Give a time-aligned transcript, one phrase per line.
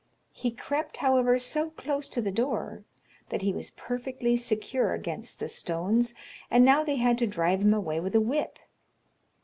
[0.31, 2.83] He crept, however, so close to the door,
[3.29, 6.15] that he was perfectly secure against the stones,
[6.49, 8.57] and now they had to drive him away with a whip.